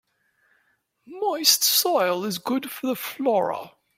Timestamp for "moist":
1.05-1.63